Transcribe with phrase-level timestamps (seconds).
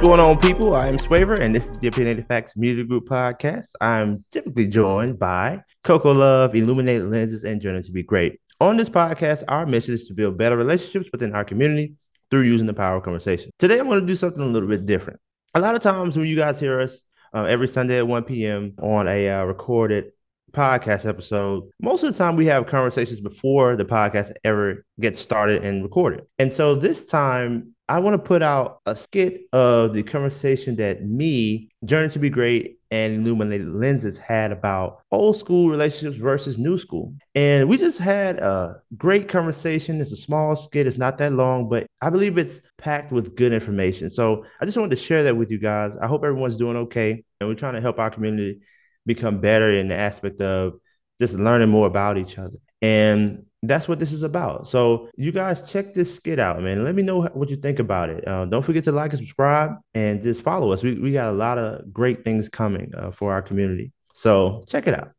[0.00, 0.74] going on, people?
[0.74, 3.66] I am Swavor, and this is the Opinionated Facts Media Group podcast.
[3.82, 8.40] I'm typically joined by Coco Love, Illuminated Lenses, and Journey to Be Great.
[8.62, 11.96] On this podcast, our mission is to build better relationships within our community
[12.30, 13.50] through using the power of conversation.
[13.58, 15.20] Today, I'm going to do something a little bit different.
[15.54, 16.96] A lot of times, when you guys hear us
[17.34, 18.72] uh, every Sunday at 1 p.m.
[18.82, 20.12] on a uh, recorded
[20.52, 25.62] podcast episode, most of the time we have conversations before the podcast ever gets started
[25.62, 26.22] and recorded.
[26.38, 31.04] And so this time, I want to put out a skit of the conversation that
[31.04, 36.78] me, Journey to Be Great, and Illuminated Lenses had about old school relationships versus new
[36.78, 37.12] school.
[37.34, 40.00] And we just had a great conversation.
[40.00, 43.52] It's a small skit, it's not that long, but I believe it's packed with good
[43.52, 44.12] information.
[44.12, 45.92] So I just wanted to share that with you guys.
[46.00, 47.24] I hope everyone's doing okay.
[47.40, 48.60] And we're trying to help our community
[49.04, 50.74] become better in the aspect of
[51.18, 52.58] just learning more about each other.
[52.80, 54.68] And that's what this is about.
[54.68, 56.82] So you guys check this skit out, man.
[56.84, 58.26] Let me know what you think about it.
[58.26, 60.82] Uh, don't forget to like and subscribe and just follow us.
[60.82, 63.92] We, we got a lot of great things coming uh, for our community.
[64.14, 65.12] So check it out.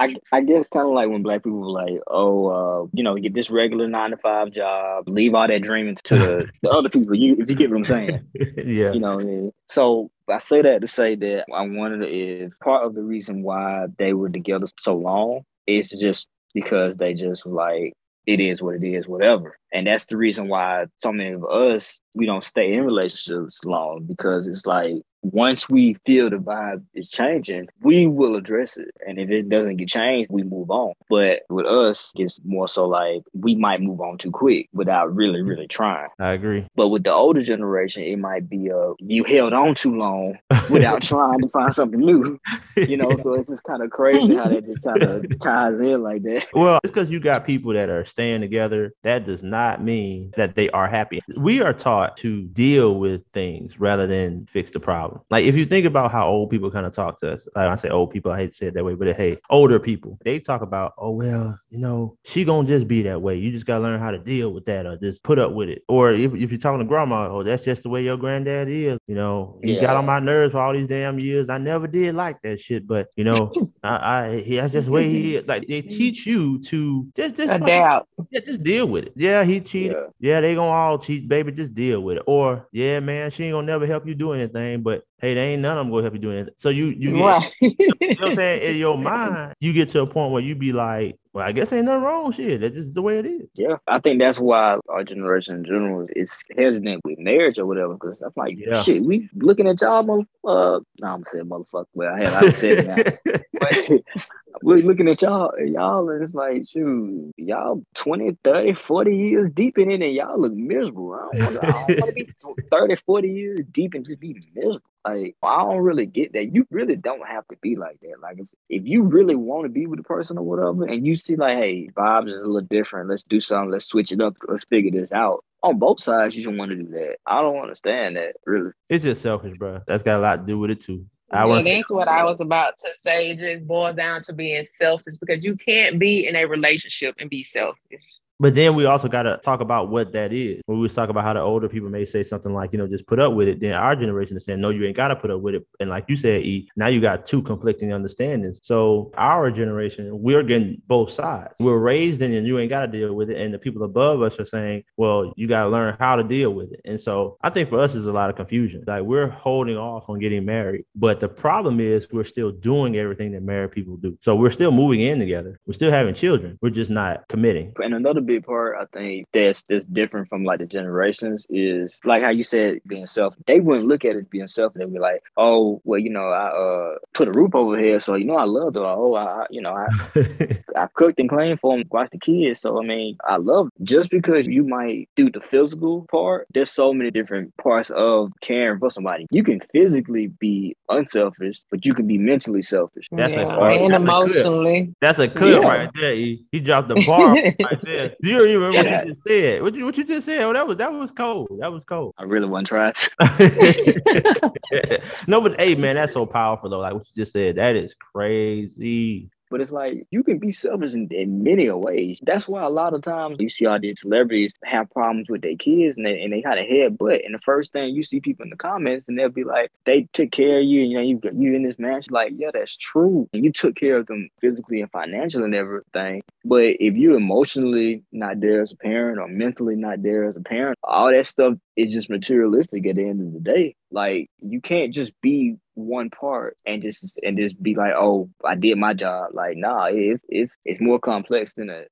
[0.00, 3.14] I, I guess kind of like when black people were like, oh, uh, you know,
[3.16, 6.88] get this regular nine to five job, leave all that dreaming to the, the other
[6.88, 7.14] people.
[7.14, 9.52] You, if you get what I'm saying, yeah, you know.
[9.68, 13.86] So I say that to say that I wonder if part of the reason why
[13.98, 17.92] they were together so long is just because they just like
[18.26, 19.58] it is what it is, whatever.
[19.74, 24.04] And that's the reason why so many of us we don't stay in relationships long
[24.06, 28.90] because it's like once we feel the vibe is changing, we will address it.
[29.06, 30.92] And if it doesn't get changed, we move on.
[31.08, 35.40] But with us, it's more so like we might move on too quick without really,
[35.40, 35.48] mm-hmm.
[35.48, 36.08] really trying.
[36.18, 36.66] I agree.
[36.76, 40.38] But with the older generation, it might be uh you held on too long
[40.70, 42.38] without trying to find something new.
[42.76, 46.02] You know, so it's just kind of crazy how that just kind of ties in
[46.02, 46.46] like that.
[46.52, 48.92] Well, it's because you got people that are staying together.
[49.04, 51.20] That does not mean that they are happy.
[51.36, 55.20] We are taught to deal with things rather than fix the problem problem.
[55.30, 57.74] Like if you think about how old people kind of talk to us, like I
[57.76, 60.38] say old people, I hate to say it that way, but hey, older people, they
[60.38, 63.36] talk about, oh well, you know, she gonna just be that way.
[63.36, 65.82] You just gotta learn how to deal with that or just put up with it.
[65.88, 68.98] Or if, if you're talking to grandma, oh, that's just the way your granddad is.
[69.06, 69.80] You know, he yeah.
[69.80, 71.48] got on my nerves for all these damn years.
[71.48, 73.52] I never did like that shit, but you know,
[73.82, 75.46] I, I he that's just the way he is.
[75.46, 78.08] Like they teach you to just just adapt.
[78.30, 79.12] Yeah, just deal with it.
[79.16, 79.96] Yeah, he cheated.
[79.96, 80.34] Yeah.
[80.34, 81.52] yeah, they gonna all cheat, baby.
[81.52, 82.22] Just deal with it.
[82.26, 85.62] Or yeah, man, she ain't gonna never help you do anything, but hey, they ain't
[85.62, 86.54] none of them gonna help you do anything.
[86.58, 87.52] So you you get, right.
[87.60, 88.62] you know what I'm saying?
[88.62, 91.72] In your mind, you get to a point where you be like, well, I guess
[91.72, 92.32] ain't nothing wrong.
[92.32, 93.48] Shit, that's just the way it is.
[93.54, 97.94] Yeah, I think that's why our generation in general is hesitant with marriage or whatever.
[97.94, 98.82] Because I'm like, yeah.
[98.82, 100.22] shit, we looking at y'all, mother.
[100.44, 101.86] Uh, no, I'm saying motherfucker.
[101.94, 102.86] Well, I had I said it
[103.24, 103.32] now.
[103.52, 103.90] but
[104.64, 109.50] we're looking at y'all, and y'all, and it's like, shoot, y'all 20, 30, 40 years
[109.50, 111.12] deep in it, and y'all look miserable.
[111.12, 112.32] I don't want to be
[112.70, 114.80] 30, 40 years deep and just be miserable.
[115.06, 116.54] Like, I don't really get that.
[116.54, 118.20] You really don't have to be like that.
[118.22, 121.14] Like, if, if you really want to be with a person or whatever, and you
[121.14, 124.34] see, like, hey, vibes is a little different, let's do something, let's switch it up,
[124.48, 125.44] let's figure this out.
[125.62, 127.16] On both sides, you should want to do that.
[127.26, 128.70] I don't understand that, really.
[128.88, 129.82] It's just selfish, bro.
[129.86, 131.04] That's got a lot to do with it, too.
[131.34, 133.30] I was that's what I was about to say.
[133.30, 137.28] It just boils down to being selfish because you can't be in a relationship and
[137.28, 138.02] be selfish.
[138.44, 140.60] But then we also got to talk about what that is.
[140.66, 143.06] When we talk about how the older people may say something like, you know, just
[143.06, 145.30] put up with it, then our generation is saying, no, you ain't got to put
[145.30, 145.66] up with it.
[145.80, 148.60] And like you said, E, now you got two conflicting understandings.
[148.62, 151.54] So our generation, we're getting both sides.
[151.58, 153.40] We're raised in and you ain't got to deal with it.
[153.40, 156.50] And the people above us are saying, well, you got to learn how to deal
[156.50, 156.82] with it.
[156.84, 158.84] And so I think for us is a lot of confusion.
[158.86, 160.84] Like we're holding off on getting married.
[160.94, 164.18] But the problem is we're still doing everything that married people do.
[164.20, 165.58] So we're still moving in together.
[165.66, 166.58] We're still having children.
[166.60, 167.72] We're just not committing.
[167.78, 172.22] And another big part I think that's that's different from like the generations is like
[172.22, 173.36] how you said being self.
[173.46, 174.74] They wouldn't look at it being self.
[174.74, 178.14] They'd be like, oh, well, you know, I uh put a roof over here, so
[178.14, 178.80] you know, I love her.
[178.80, 179.86] Oh, I, you know, I
[180.76, 182.60] I cooked and cleaned for them, watched the kids.
[182.60, 186.46] So I mean, I love just because you might do the physical part.
[186.52, 189.26] There's so many different parts of caring for somebody.
[189.30, 193.08] You can physically be unselfish, but you can be mentally selfish.
[193.10, 193.56] That's yeah.
[193.56, 194.78] a and that's emotionally.
[194.78, 195.58] A that's a cut yeah.
[195.58, 196.14] right there.
[196.14, 198.13] He, he dropped the bar right there.
[198.22, 198.82] Do you remember yeah.
[198.98, 199.62] what you just said?
[199.62, 200.42] What you what you just said?
[200.42, 201.48] Oh, that was that was cold.
[201.60, 202.14] That was cold.
[202.18, 202.92] I really want to try
[205.26, 206.80] no, but hey, man, that's so powerful though.
[206.80, 209.30] Like what you just said, that is crazy.
[209.54, 212.18] But it's like you can be selfish in, in many ways.
[212.24, 215.54] That's why a lot of times you see all these celebrities have problems with their
[215.54, 217.24] kids and they and they kind of head butt.
[217.24, 220.08] And the first thing you see people in the comments and they'll be like, they
[220.12, 222.10] took care of you, you know, you you in this match.
[222.10, 223.28] Like, yeah, that's true.
[223.32, 226.22] And you took care of them physically and financially and everything.
[226.44, 230.40] But if you're emotionally not there as a parent or mentally not there as a
[230.40, 233.76] parent, all that stuff is just materialistic at the end of the day.
[233.92, 238.54] Like you can't just be one part and just and just be like, oh, I
[238.54, 239.30] did my job.
[239.32, 241.88] Like, nah, it's it's it's more complex than that.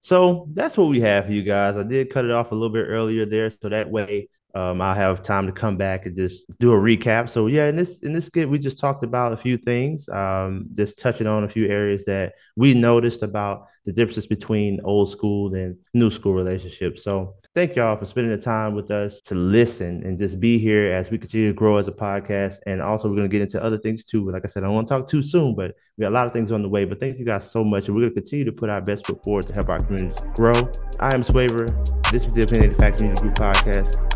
[0.00, 1.76] So that's what we have for you guys.
[1.76, 4.94] I did cut it off a little bit earlier there, so that way um, I'll
[4.94, 7.28] have time to come back and just do a recap.
[7.28, 10.66] So yeah, in this in this skit, we just talked about a few things, um,
[10.74, 15.54] just touching on a few areas that we noticed about the differences between old school
[15.54, 17.04] and new school relationships.
[17.04, 20.92] So thank y'all for spending the time with us to listen and just be here
[20.92, 22.56] as we continue to grow as a podcast.
[22.66, 24.30] And also, we're going to get into other things too.
[24.30, 26.26] Like I said, I don't want to talk too soon, but we got a lot
[26.26, 26.86] of things on the way.
[26.86, 27.86] But thank you guys so much.
[27.86, 30.18] And we're going to continue to put our best foot forward to help our communities
[30.34, 30.54] grow.
[30.98, 31.66] I am Swavor.
[32.10, 34.15] This is the Opinionated Facts Media Group podcast.